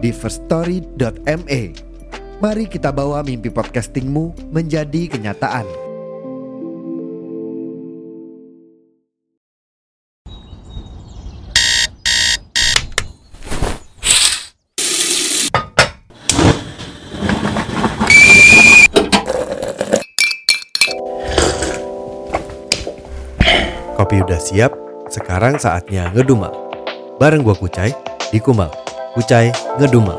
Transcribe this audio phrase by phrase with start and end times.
[0.00, 1.62] di firststory.me.
[2.40, 5.68] Mari kita bawa mimpi podcastingmu menjadi kenyataan.
[24.00, 24.72] Kopi udah siap,
[25.12, 26.56] sekarang saatnya ngedumel.
[27.20, 27.92] Bareng gua Kucai
[28.32, 28.79] di Kumal.
[29.10, 30.14] Kucai ngedumel.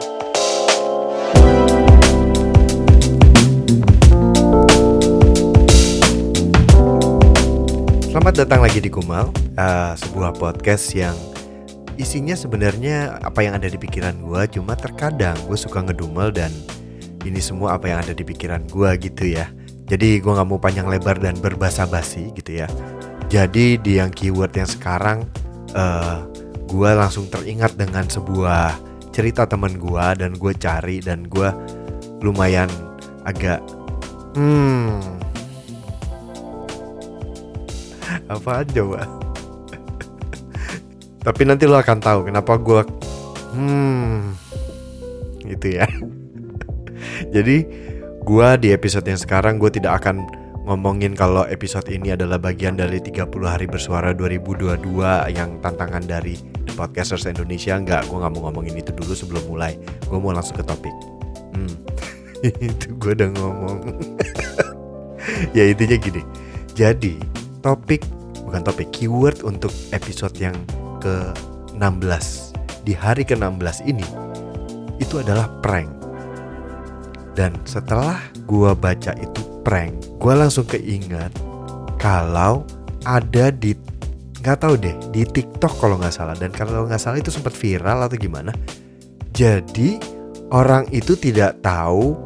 [8.11, 11.15] Selamat datang lagi di Kumal, uh, sebuah podcast yang
[11.95, 16.51] isinya sebenarnya apa yang ada di pikiran gua, cuma terkadang gue suka ngedumel dan
[17.23, 19.47] ini semua apa yang ada di pikiran gua gitu ya.
[19.87, 22.67] Jadi gua nggak mau panjang lebar dan berbasa basi gitu ya.
[23.31, 25.23] Jadi di yang keyword yang sekarang
[25.79, 26.27] uh,
[26.71, 28.79] gue langsung teringat dengan sebuah
[29.11, 31.51] cerita teman gue dan gue cari dan gue
[32.23, 32.71] lumayan
[33.27, 33.59] agak
[34.39, 35.19] hmm.
[38.31, 39.03] Apa coba?
[41.27, 42.81] Tapi nanti lo akan tahu kenapa gue
[43.51, 44.31] hmm
[45.51, 45.87] gitu ya.
[47.35, 47.57] Jadi
[48.23, 50.23] gue di episode yang sekarang gue tidak akan
[50.63, 54.79] ngomongin kalau episode ini adalah bagian dari 30 hari bersuara 2022
[55.33, 59.77] yang tantangan dari Podcasters Indonesia Enggak, gue gak mau ngomongin itu dulu sebelum mulai.
[60.07, 60.95] Gue mau langsung ke topik.
[61.53, 61.75] Hmm.
[62.71, 63.77] Itu gue udah ngomong.
[65.53, 66.25] Ya intinya gini.
[66.73, 67.21] Jadi
[67.61, 68.01] topik,
[68.41, 70.55] bukan topik, keyword untuk episode yang
[70.97, 74.05] ke-16 Di hari ke-16 ini
[74.97, 75.93] Itu adalah prank.
[77.37, 78.17] Dan setelah
[78.49, 81.31] gue baca itu prank, gue langsung keinget
[82.01, 82.65] kalau
[83.05, 83.77] ada di
[84.41, 88.09] nggak tahu deh di TikTok kalau nggak salah dan kalau nggak salah itu sempat viral
[88.09, 88.49] atau gimana.
[89.31, 90.01] Jadi
[90.49, 92.17] orang itu tidak tahu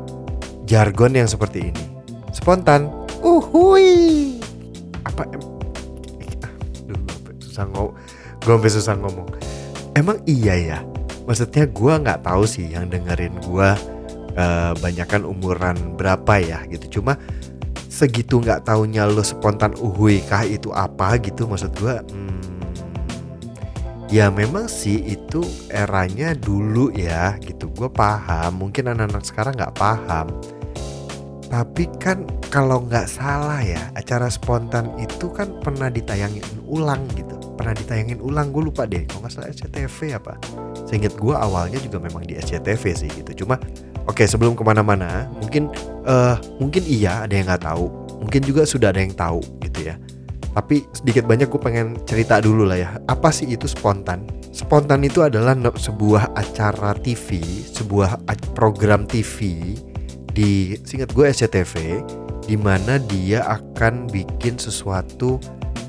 [0.64, 1.84] jargon yang seperti ini.
[2.32, 2.88] Spontan,
[3.20, 4.40] uhui.
[5.04, 5.28] Apa?
[5.30, 5.44] Em
[6.88, 7.00] Duh,
[7.44, 7.96] susah ngomong.
[8.42, 9.28] Gue susah ngomong.
[9.94, 10.80] Emang iya ya.
[11.28, 13.70] Maksudnya gue nggak tahu sih yang dengerin gue
[14.36, 17.18] uh, banyakan umuran berapa ya gitu cuma
[17.96, 21.16] segitu nggak taunya lo spontan uhui kah itu apa?
[21.24, 22.56] gitu maksud gue hmm,
[24.12, 25.42] ya memang sih itu
[25.72, 27.72] eranya dulu ya gitu.
[27.72, 30.28] Gue paham mungkin anak-anak sekarang nggak paham.
[31.48, 37.40] Tapi kan kalau nggak salah ya acara spontan itu kan pernah ditayangin ulang gitu.
[37.56, 39.08] Pernah ditayangin ulang gue lupa deh.
[39.08, 40.36] Kalau nggak salah SCTV apa?
[40.84, 43.46] Seingat gue awalnya juga memang di SCTV sih gitu.
[43.46, 43.56] Cuma
[44.06, 45.74] Oke sebelum ke mana-mana mungkin
[46.06, 47.86] uh, mungkin iya ada yang nggak tahu.
[48.22, 49.96] Mungkin juga sudah ada yang tahu gitu ya.
[50.56, 52.90] Tapi sedikit banyak gue pengen cerita dulu lah ya.
[53.12, 54.24] Apa sih itu spontan?
[54.56, 57.44] Spontan itu adalah sebuah acara TV
[57.76, 58.24] sebuah
[58.56, 59.60] program TV
[60.32, 62.00] di singkat gue SCTV
[62.46, 65.42] di mana dia akan bikin sesuatu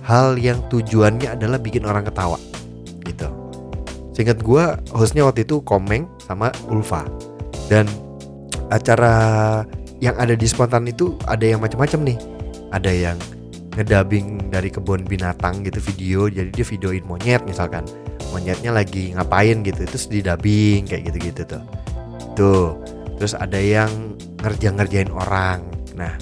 [0.03, 2.39] hal yang tujuannya adalah bikin orang ketawa
[3.07, 3.29] gitu.
[4.17, 4.65] Singkat gue
[4.97, 7.05] hostnya waktu itu Komeng sama Ulfa.
[7.69, 7.85] Dan
[8.71, 9.15] acara
[10.01, 12.19] yang ada di spontan itu ada yang macam-macam nih.
[12.75, 13.19] Ada yang
[13.77, 17.85] ngedabing dari kebun binatang gitu video jadi dia videoin monyet misalkan.
[18.35, 21.63] Monyetnya lagi ngapain gitu terus didabing kayak gitu-gitu tuh.
[22.37, 22.69] Tuh
[23.17, 23.89] terus ada yang
[24.45, 25.65] ngerja-ngerjain orang.
[25.97, 26.13] Nah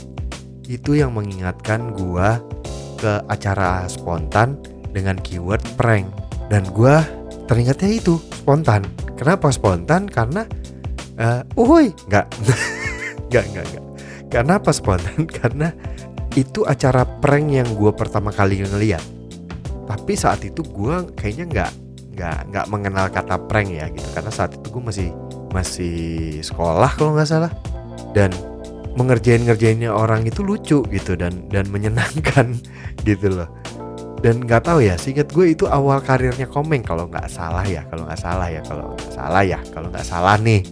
[0.70, 2.38] itu yang mengingatkan gua
[3.00, 4.56] ke acara spontan
[4.94, 6.06] dengan keyword prank.
[6.52, 7.02] Dan gua
[7.50, 8.86] teringatnya itu spontan.
[9.18, 10.06] Kenapa spontan?
[10.06, 10.46] Karena
[11.18, 12.26] uh, uhui nggak.
[13.30, 13.84] Nggak nggak nggak.
[14.30, 15.26] Karena apa spontan?
[15.42, 15.68] Karena
[16.34, 19.02] itu acara prank yang gue pertama kali ngeliat.
[19.90, 21.70] Tapi saat itu gue kayaknya nggak
[22.14, 24.06] nggak nggak mengenal kata prank ya gitu.
[24.14, 25.08] Karena saat itu gue masih
[25.50, 25.96] masih
[26.46, 27.50] sekolah kalau nggak salah.
[28.14, 28.30] Dan
[28.94, 31.18] mengerjain ngerjainnya orang itu lucu gitu.
[31.18, 32.54] Dan dan menyenangkan
[33.08, 33.50] gitu loh.
[34.22, 38.06] Dan nggak tahu ya singkat gue itu awal karirnya komeng kalau nggak salah ya kalau
[38.06, 40.64] nggak salah ya kalau nggak salah ya kalau nggak salah nih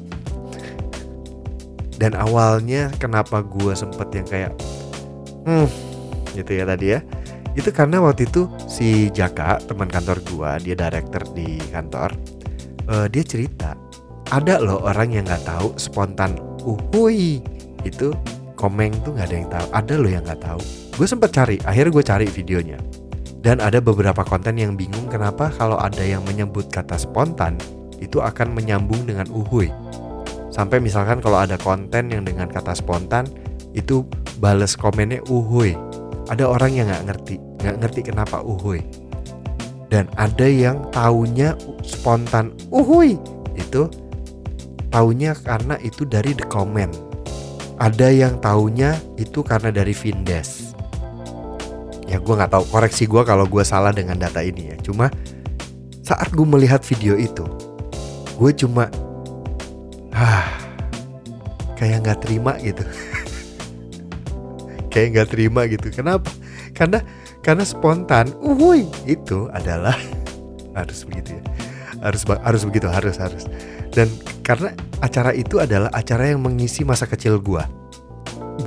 [2.00, 4.52] dan awalnya kenapa gue sempet yang kayak
[5.44, 5.68] hmm
[6.32, 7.00] gitu ya tadi ya.
[7.52, 12.16] Itu karena waktu itu si Jaka teman kantor gue dia director di kantor
[12.88, 13.76] uh, dia cerita
[14.32, 16.32] ada loh orang yang nggak tahu spontan
[16.64, 17.44] uhui
[17.84, 18.16] itu
[18.56, 20.60] komeng tuh nggak ada yang tahu ada loh yang nggak tahu.
[20.96, 22.80] Gue sempet cari akhirnya gue cari videonya.
[23.42, 27.58] Dan ada beberapa konten yang bingung kenapa kalau ada yang menyebut kata spontan
[27.98, 29.66] itu akan menyambung dengan uhui
[30.52, 33.26] sampai misalkan kalau ada konten yang dengan kata spontan
[33.72, 34.04] itu
[34.38, 35.72] bales komennya uhui
[36.28, 38.84] ada orang yang nggak ngerti nggak ngerti kenapa uhui
[39.92, 41.52] dan ada yang taunya
[41.84, 43.16] spontan uhui
[43.56, 43.88] itu
[44.92, 46.92] taunya karena itu dari the comment.
[47.76, 50.76] Ada yang taunya itu karena dari Vindes.
[52.08, 54.76] Ya gue nggak tahu koreksi gue kalau gue salah dengan data ini ya.
[54.80, 55.08] Cuma
[56.04, 57.44] saat gue melihat video itu
[58.32, 58.90] gue cuma
[60.12, 60.46] ah
[61.76, 62.84] kayak nggak terima gitu.
[64.92, 65.88] Kayak nggak terima gitu.
[65.88, 66.28] Kenapa?
[66.76, 67.00] Karena
[67.40, 69.96] karena spontan uhui itu adalah
[70.78, 71.42] harus begitu ya.
[72.04, 73.44] Harus harus begitu harus harus.
[73.92, 74.08] Dan
[74.44, 77.64] karena acara itu adalah acara yang mengisi masa kecil gua.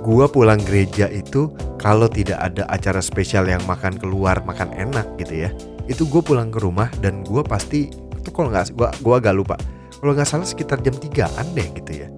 [0.01, 5.45] Gua pulang gereja itu kalau tidak ada acara spesial yang makan keluar makan enak gitu
[5.45, 5.49] ya
[5.85, 9.55] itu gue pulang ke rumah dan gue pasti itu kalau nggak gua gua agak lupa
[10.05, 12.13] kalau nggak salah sekitar jam 3an deh gitu ya.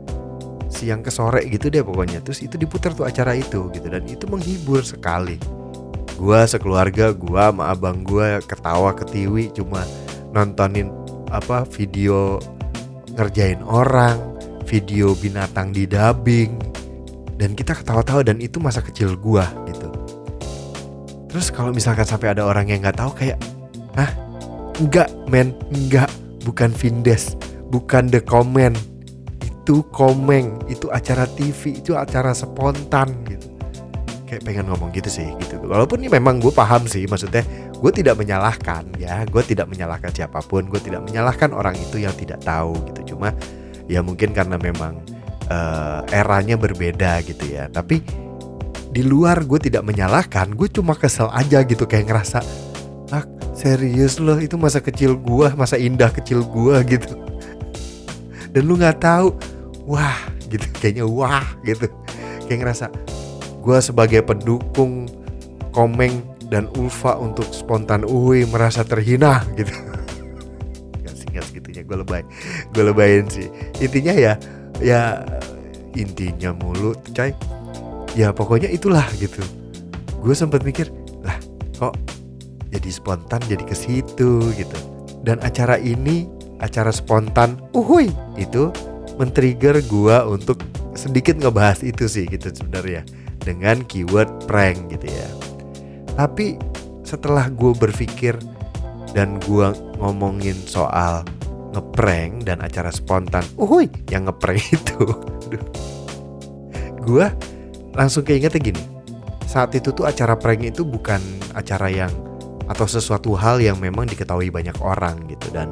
[0.67, 2.19] Siang ke sore gitu deh pokoknya.
[2.19, 3.87] Terus itu diputar tuh acara itu gitu.
[3.87, 5.39] Dan itu menghibur sekali.
[6.19, 9.87] Gua sekeluarga, gua sama abang gua ketawa ketiwi cuma
[10.35, 10.91] nontonin
[11.31, 12.43] apa video
[13.15, 14.19] ngerjain orang,
[14.67, 16.59] video binatang di dubbing.
[17.39, 19.87] Dan kita ketawa-tawa dan itu masa kecil gua gitu.
[21.31, 23.39] Terus kalau misalkan sampai ada orang yang nggak tahu kayak,
[23.95, 24.11] ah
[24.75, 26.11] enggak men, enggak,
[26.43, 27.39] bukan Vindes,
[27.71, 28.75] bukan The Comment,
[29.67, 33.51] itu Komeng, itu acara TV, itu acara spontan gitu.
[34.23, 35.59] Kayak pengen ngomong gitu sih gitu.
[35.59, 37.43] Walaupun ini memang gue paham sih maksudnya
[37.75, 39.27] gue tidak menyalahkan ya.
[39.27, 40.71] Gue tidak menyalahkan siapa pun.
[40.71, 43.15] Gue tidak menyalahkan orang itu yang tidak tahu gitu.
[43.15, 43.35] Cuma
[43.91, 45.03] ya mungkin karena memang
[45.51, 47.67] uh, eranya berbeda gitu ya.
[47.67, 48.03] Tapi
[48.91, 51.83] di luar gue tidak menyalahkan gue cuma kesel aja gitu.
[51.87, 52.39] Kayak ngerasa
[53.15, 57.26] ah serius loh itu masa kecil gue masa indah kecil gue gitu
[58.57, 59.37] dan lu nggak tahu.
[59.85, 60.17] Wah
[60.49, 60.65] gitu.
[60.81, 61.85] Kayaknya wah gitu.
[62.49, 62.85] Kayak ngerasa
[63.61, 65.05] gue sebagai pendukung
[65.69, 69.69] Komeng dan Ulfa untuk spontan Uwi merasa terhina gitu.
[71.05, 71.85] Gak singkat segitunya.
[71.85, 72.25] Gue lebay
[72.73, 73.45] gue lebayin sih.
[73.77, 74.33] Intinya ya
[74.81, 75.21] ya
[75.93, 77.29] intinya mulu coy.
[78.17, 79.45] Ya pokoknya itulah gitu.
[80.17, 80.89] Gue sempat mikir
[81.21, 81.37] lah
[81.77, 81.93] kok
[82.73, 84.77] jadi spontan jadi ke situ gitu.
[85.21, 88.73] Dan acara ini acara spontan uhui itu
[89.17, 90.61] men-trigger gue untuk
[90.97, 93.05] sedikit ngebahas itu sih gitu sebenarnya
[93.41, 95.29] dengan keyword prank gitu ya.
[96.17, 96.57] Tapi
[97.05, 98.35] setelah gue berpikir
[99.13, 99.71] dan gue
[100.01, 101.23] ngomongin soal
[101.71, 105.01] ngeprank dan acara spontan, uhui yang ngeprank itu,
[107.05, 107.25] gue
[107.93, 108.83] langsung keingetnya gini.
[109.47, 111.21] Saat itu tuh acara prank itu bukan
[111.55, 112.11] acara yang
[112.67, 115.71] atau sesuatu hal yang memang diketahui banyak orang gitu dan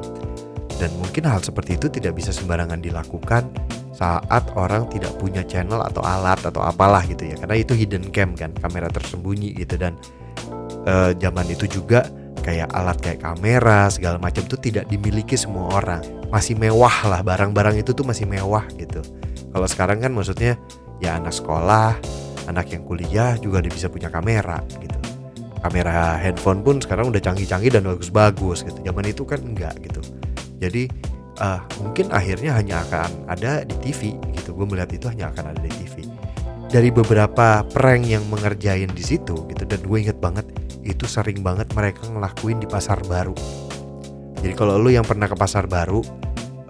[0.76, 3.48] dan mungkin hal seperti itu tidak bisa sembarangan dilakukan
[3.96, 7.36] saat orang tidak punya channel atau alat atau apalah gitu ya.
[7.40, 9.80] Karena itu hidden cam kan kamera tersembunyi gitu.
[9.80, 9.96] Dan
[10.84, 12.04] e, zaman itu juga
[12.44, 16.04] kayak alat kayak kamera segala macam tuh tidak dimiliki semua orang.
[16.28, 19.00] Masih mewah lah barang-barang itu tuh masih mewah gitu.
[19.56, 20.60] Kalau sekarang kan maksudnya
[21.00, 21.96] ya anak sekolah
[22.52, 24.92] anak yang kuliah juga udah bisa punya kamera gitu.
[25.64, 28.76] Kamera handphone pun sekarang udah canggih-canggih dan bagus-bagus gitu.
[28.84, 30.04] Zaman itu kan enggak gitu
[30.56, 30.88] jadi
[31.40, 34.56] uh, mungkin akhirnya hanya akan ada di TV gitu.
[34.56, 36.04] Gue melihat itu hanya akan ada di TV
[36.66, 40.46] dari beberapa prank yang mengerjain di situ gitu dan gue inget banget
[40.82, 43.34] itu sering banget mereka ngelakuin di pasar baru.
[44.42, 46.02] Jadi kalau lu yang pernah ke pasar baru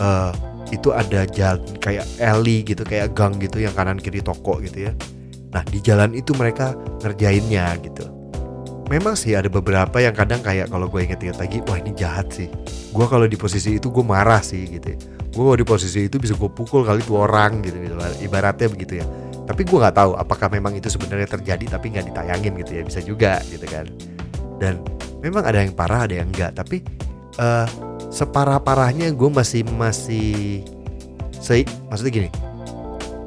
[0.01, 0.33] uh,
[0.73, 4.93] itu ada jalan kayak alley gitu kayak gang gitu yang kanan kiri toko gitu ya.
[5.53, 8.16] Nah di jalan itu mereka ngerjainnya gitu
[8.87, 12.47] memang sih ada beberapa yang kadang kayak kalau gue inget-inget lagi wah ini jahat sih.
[12.95, 14.99] Gue kalau di posisi itu gue marah sih gitu ya.
[15.37, 19.05] gue kalau di posisi itu bisa gue pukul kali tuh orang gitu, gitu ibaratnya begitu
[19.05, 19.07] ya.
[19.45, 23.01] Tapi gue nggak tahu apakah memang itu sebenarnya terjadi tapi nggak ditayangin gitu ya bisa
[23.05, 23.85] juga gitu kan.
[24.57, 24.81] Dan
[25.21, 26.81] memang ada yang parah ada yang enggak tapi
[27.37, 27.69] uh,
[28.09, 30.65] separah parahnya gue masih masih
[31.37, 32.31] se maksudnya gini.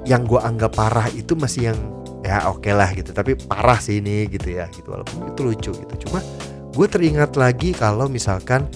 [0.10, 1.80] Yang gue anggap parah itu masih yang
[2.29, 3.09] ya oke okay lah gitu.
[3.09, 4.93] Tapi parah sih ini gitu ya gitu.
[4.93, 5.93] Walaupun itu lucu gitu.
[6.05, 6.21] Cuma
[6.69, 8.69] gue teringat lagi kalau misalkan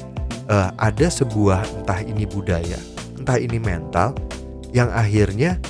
[0.50, 2.82] uh, ada sebuah entah ini budaya
[3.14, 4.18] entah ini mental
[4.74, 5.62] yang akhirnya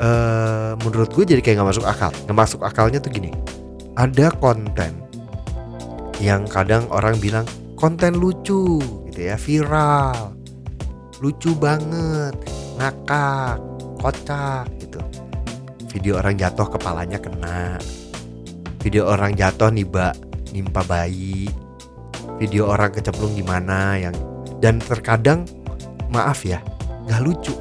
[0.00, 2.10] uh, menurut gue jadi kayak nggak masuk akal.
[2.24, 3.30] Nggak masuk akalnya tuh gini.
[4.00, 5.04] Ada konten
[6.16, 7.44] yang kadang orang bilang
[7.76, 8.80] konten lucu
[9.12, 10.32] gitu ya viral
[11.20, 12.32] lucu banget
[12.76, 13.60] ngakak
[14.00, 14.68] kocak
[15.96, 17.80] video orang jatuh kepalanya kena.
[18.84, 20.12] Video orang jatuh niba
[20.52, 21.48] nimpa bayi.
[22.36, 24.12] Video orang kecemplung di mana yang
[24.60, 25.48] dan terkadang
[26.12, 26.60] maaf ya
[27.08, 27.56] nggak lucu.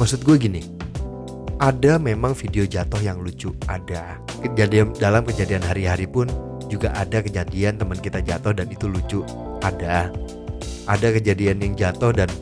[0.00, 0.62] Maksud gue gini
[1.60, 4.16] ada memang video jatuh yang lucu ada.
[4.40, 6.24] Kejadian dalam kejadian hari-hari pun
[6.72, 9.20] juga ada kejadian teman kita jatuh dan itu lucu
[9.60, 10.08] ada.
[10.88, 12.32] Ada kejadian yang jatuh dan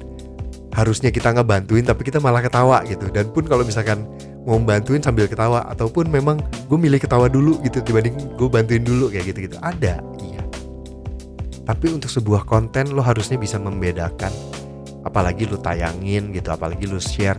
[0.78, 3.10] harusnya kita ngebantuin tapi kita malah ketawa gitu.
[3.10, 4.06] Dan pun kalau misalkan
[4.42, 9.06] mau bantuin sambil ketawa ataupun memang gue milih ketawa dulu gitu dibanding gue bantuin dulu
[9.06, 10.42] kayak gitu gitu ada iya.
[11.62, 14.34] Tapi untuk sebuah konten lo harusnya bisa membedakan.
[15.06, 17.38] Apalagi lu tayangin gitu apalagi lu share.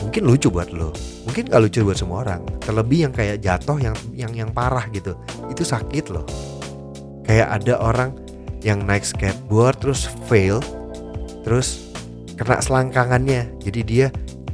[0.00, 0.92] Mungkin lucu buat lo.
[1.24, 2.44] Mungkin gak lucu buat semua orang.
[2.64, 5.16] Terlebih yang kayak jatuh yang yang yang parah gitu.
[5.52, 6.24] Itu sakit loh.
[7.24, 8.10] Kayak ada orang
[8.64, 10.60] yang naik skateboard terus fail
[11.44, 11.92] terus
[12.36, 13.60] kena selangkangannya.
[13.60, 14.06] Jadi dia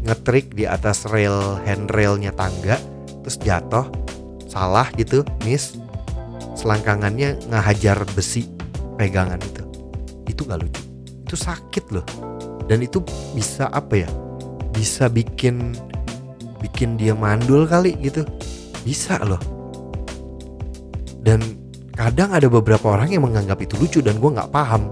[0.05, 2.81] ngetrik di atas rail handrailnya tangga
[3.21, 3.87] terus jatuh
[4.51, 5.79] salah gitu miss.
[6.59, 8.45] Selangkangannya ngehajar besi
[9.01, 9.65] pegangan itu.
[10.29, 10.83] Itu gak lucu.
[11.25, 12.05] Itu sakit loh.
[12.69, 13.01] Dan itu
[13.33, 14.11] bisa apa ya?
[14.75, 15.73] Bisa bikin
[16.61, 18.29] bikin dia mandul kali gitu.
[18.85, 19.41] Bisa loh.
[21.21, 21.41] Dan
[21.97, 24.89] kadang ada beberapa orang yang menganggap itu lucu dan gue nggak paham.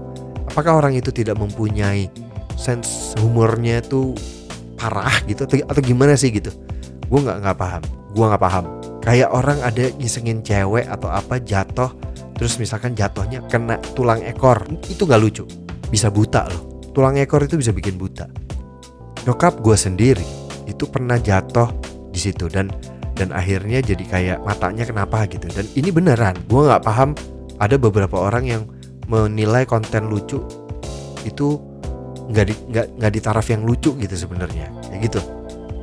[0.49, 2.09] Apakah orang itu tidak mempunyai
[2.57, 4.17] sense humornya itu
[4.79, 6.49] parah gitu atau, atau gimana sih gitu.
[7.11, 7.83] Gue nggak nggak paham.
[8.15, 8.65] Gue nggak paham.
[9.03, 11.91] Kayak orang ada ngisengin cewek atau apa jatuh
[12.39, 15.43] terus misalkan jatuhnya kena tulang ekor itu nggak lucu.
[15.91, 16.79] Bisa buta loh.
[16.95, 18.31] Tulang ekor itu bisa bikin buta.
[19.27, 20.25] Nyokap gue sendiri
[20.63, 21.67] itu pernah jatuh
[22.09, 22.71] di situ dan
[23.19, 25.51] dan akhirnya jadi kayak matanya kenapa gitu.
[25.51, 27.11] Dan ini beneran gue nggak paham.
[27.59, 28.63] Ada beberapa orang yang
[29.11, 30.39] menilai konten lucu
[31.27, 31.59] itu
[32.29, 34.69] nggak di nggak nggak di taraf yang lucu gitu sebenarnya.
[34.87, 35.21] Kayak gitu.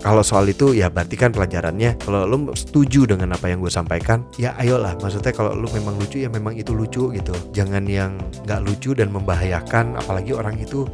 [0.07, 4.23] Kalau soal itu ya berarti kan pelajarannya kalau lo setuju dengan apa yang gue sampaikan
[4.38, 4.95] ya ayolah.
[5.03, 7.35] Maksudnya kalau lo memang lucu ya memang itu lucu gitu.
[7.50, 8.15] Jangan yang
[8.47, 10.87] nggak lucu dan membahayakan apalagi orang itu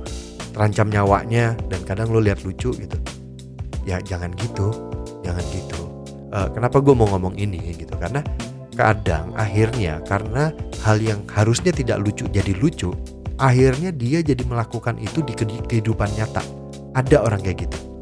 [0.56, 2.96] terancam nyawanya dan kadang lo lihat lucu gitu.
[3.84, 4.72] Ya jangan gitu
[5.20, 5.80] jangan gitu.
[6.32, 7.92] Uh, kenapa gue mau ngomong ini gitu?
[8.00, 8.24] Karena
[8.72, 12.96] kadang akhirnya karena hal yang harusnya tidak lucu jadi lucu
[13.42, 15.34] akhirnya dia jadi melakukan itu di
[15.66, 16.46] kehidupan nyata
[16.94, 17.92] ada orang kayak gitu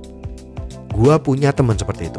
[0.91, 2.19] Gua punya teman seperti itu.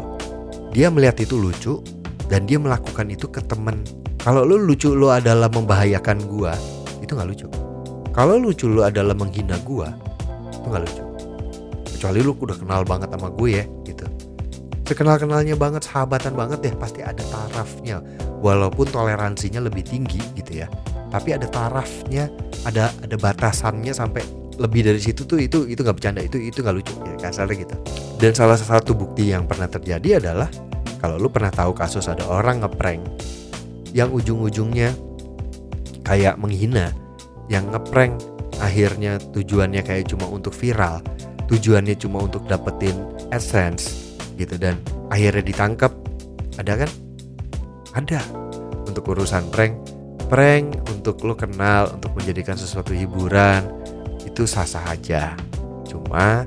[0.72, 1.84] Dia melihat itu lucu
[2.32, 3.84] dan dia melakukan itu ke temen.
[4.24, 6.56] Kalau lu lucu lu adalah membahayakan gua,
[7.04, 7.46] itu nggak lucu.
[8.16, 9.92] Kalau lucu lu adalah menghina gua,
[10.48, 11.04] itu nggak lucu.
[11.92, 14.06] Kecuali lu udah kenal banget sama gue ya, gitu.
[14.88, 18.02] Sekenal-kenalnya banget, sahabatan banget ya, pasti ada tarafnya.
[18.42, 20.66] Walaupun toleransinya lebih tinggi gitu ya.
[21.12, 22.32] Tapi ada tarafnya,
[22.64, 24.24] ada ada batasannya sampai
[24.56, 27.76] lebih dari situ tuh itu itu nggak bercanda itu itu nggak lucu ya kasarnya gitu.
[28.16, 30.48] Dan salah satu bukti yang pernah terjadi adalah
[31.04, 33.02] kalau lu pernah tahu kasus ada orang ngeprank
[33.92, 34.96] yang ujung-ujungnya
[36.00, 36.88] kayak menghina
[37.52, 38.16] yang ngeprank
[38.62, 41.02] akhirnya tujuannya kayak cuma untuk viral
[41.52, 42.96] tujuannya cuma untuk dapetin
[43.28, 44.80] essence gitu dan
[45.12, 45.92] akhirnya ditangkap.
[46.56, 46.90] Ada kan?
[47.96, 48.20] Ada.
[48.88, 49.76] Untuk urusan prank
[50.32, 53.66] prank untuk lo kenal untuk menjadikan sesuatu hiburan
[54.22, 55.34] itu sah-sah aja.
[55.82, 56.46] Cuma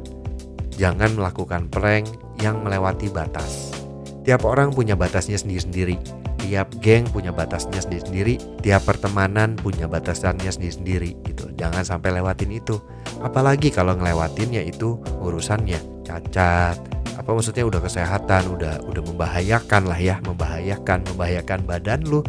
[0.79, 2.07] jangan melakukan prank
[2.39, 3.75] yang melewati batas.
[4.23, 5.99] Tiap orang punya batasnya sendiri-sendiri.
[6.39, 8.39] Tiap geng punya batasnya sendiri-sendiri.
[8.63, 11.51] Tiap pertemanan punya batasannya sendiri-sendiri gitu.
[11.59, 12.79] Jangan sampai lewatin itu.
[13.19, 16.79] Apalagi kalau ngelewatinnya itu urusannya cacat.
[17.19, 22.23] Apa maksudnya udah kesehatan, udah udah membahayakan lah ya, membahayakan, membahayakan badan lu,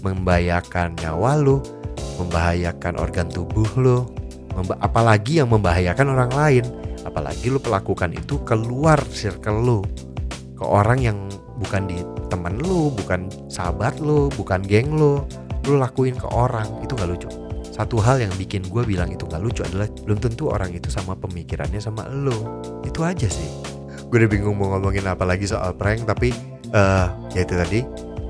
[0.00, 1.60] membahayakan nyawa lu,
[2.20, 4.04] membahayakan organ tubuh lu,
[4.80, 6.64] apalagi yang membahayakan orang lain.
[7.00, 9.80] Apalagi lu pelakukan itu keluar circle lu
[10.60, 11.18] ke orang yang
[11.56, 11.96] bukan di
[12.28, 15.24] teman lu bukan sahabat lu bukan geng lu.
[15.64, 17.28] Lu lakuin ke orang itu gak lucu.
[17.72, 21.16] Satu hal yang bikin gue bilang itu gak lucu adalah belum tentu orang itu sama
[21.16, 22.36] pemikirannya sama lu.
[22.84, 23.48] Itu aja sih.
[24.12, 26.36] Gue udah bingung mau ngomongin apa lagi soal prank tapi
[26.76, 27.80] uh, ya itu tadi.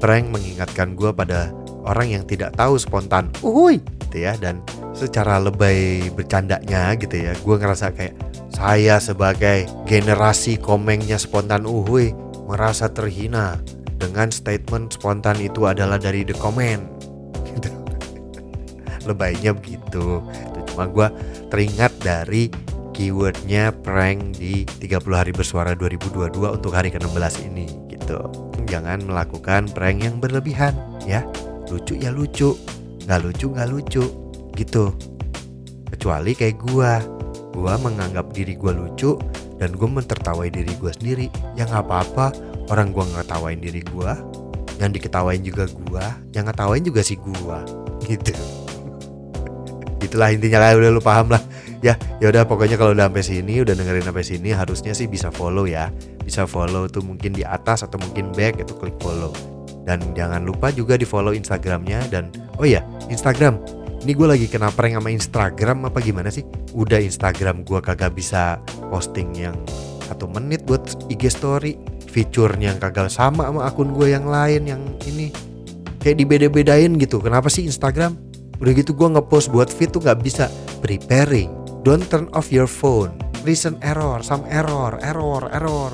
[0.00, 1.52] Prank mengingatkan gue pada
[1.86, 4.60] orang yang tidak tahu spontan uhui gitu ya dan
[4.92, 8.14] secara lebay bercandanya gitu ya gue ngerasa kayak
[8.50, 12.12] saya sebagai generasi komengnya spontan uhui
[12.50, 13.56] merasa terhina
[14.00, 16.82] dengan statement spontan itu adalah dari the comment
[17.54, 17.70] gitu.
[19.08, 20.24] lebaynya begitu.
[20.72, 21.08] Cuma gue
[21.52, 22.50] teringat dari
[22.96, 28.18] keywordnya prank di 30 hari bersuara 2022 untuk hari ke-16 ini gitu.
[28.66, 30.74] Jangan melakukan prank yang berlebihan
[31.06, 31.22] ya
[31.70, 32.58] lucu ya lucu.
[33.06, 34.04] Nggak lucu nggak lucu.
[34.58, 34.84] Gitu.
[35.94, 36.98] Kecuali kayak gua.
[37.50, 39.18] Gue menganggap diri gue lucu
[39.58, 41.26] dan gue mentertawai diri gue sendiri.
[41.58, 42.26] Ya nggak apa-apa.
[42.70, 44.12] Orang gue ngetawain diri gue
[44.80, 47.58] yang diketawain juga gue yang ngetawain juga si gue
[48.08, 48.32] gitu.
[50.06, 51.42] Itulah intinya lah udah lu paham lah.
[51.84, 55.28] Ya ya udah pokoknya kalau udah sampai sini udah dengerin sampai sini harusnya sih bisa
[55.28, 55.92] follow ya.
[56.24, 60.68] Bisa follow tuh mungkin di atas atau mungkin back itu klik follow dan jangan lupa
[60.70, 62.28] juga di follow instagramnya dan
[62.60, 63.58] oh ya instagram.
[64.00, 66.40] Ini gue lagi kena prank sama instagram apa gimana sih?
[66.72, 68.56] Udah instagram gue kagak bisa
[68.88, 69.52] posting yang
[70.08, 70.80] satu menit buat
[71.12, 71.76] IG story.
[72.08, 75.28] Fiturnya yang kagak sama sama akun gue yang lain yang ini.
[76.00, 77.20] Kayak dibeda-bedain gitu.
[77.20, 78.16] Kenapa sih instagram?
[78.56, 80.48] Udah gitu gue ngepost buat feed tuh nggak bisa.
[80.80, 81.52] Preparing.
[81.84, 83.12] Don't turn off your phone.
[83.44, 85.92] Recent error some error error error.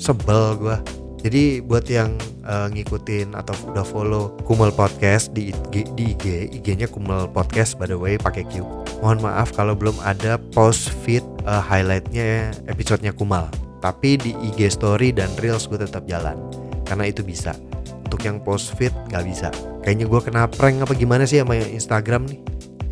[0.00, 6.18] Sebel gue jadi buat yang uh, ngikutin atau udah follow Kumel Podcast di IG, di
[6.18, 8.66] IG, IG-nya Kumel Podcast by the way pakai Q.
[8.98, 13.46] Mohon maaf kalau belum ada post feed uh, highlightnya episodenya Kumal.
[13.78, 16.34] Tapi di IG Story dan Reels gue tetap jalan
[16.82, 17.54] karena itu bisa.
[18.02, 19.48] Untuk yang post feed nggak bisa.
[19.86, 22.40] Kayaknya gue kena prank apa gimana sih sama Instagram nih?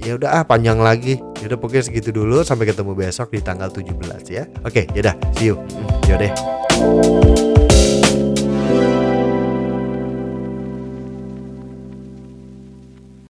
[0.01, 1.19] Ya udah ah panjang lagi.
[1.43, 2.47] Ya udah pokoknya segitu dulu.
[2.47, 3.91] Sampai ketemu besok di tanggal 17
[4.31, 4.47] ya.
[4.63, 5.59] Oke yaudah see you.
[5.59, 6.31] Hmm, yaudah